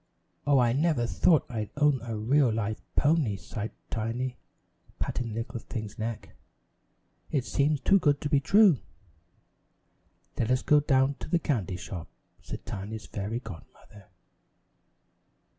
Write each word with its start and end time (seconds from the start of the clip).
"Oh, 0.47 0.57
I 0.57 0.73
never 0.73 1.05
thought 1.05 1.45
I'd 1.47 1.69
own 1.77 2.01
a 2.01 2.17
real 2.17 2.51
live 2.51 2.81
pony," 2.95 3.37
sighed 3.37 3.69
Tiny, 3.91 4.35
patting 4.97 5.27
the 5.27 5.35
little 5.35 5.59
thing's 5.59 5.99
neck. 5.99 6.35
"It 7.29 7.45
seems 7.45 7.81
too 7.81 7.99
good 7.99 8.19
to 8.21 8.27
be 8.27 8.39
true." 8.39 8.79
"Let 10.39 10.49
us 10.49 10.63
go 10.63 10.79
down 10.79 11.17
to 11.19 11.27
the 11.29 11.37
candy 11.37 11.77
shop," 11.77 12.07
said 12.41 12.65
Tiny's 12.65 13.05
fairy 13.05 13.41
godmother. 13.41 14.07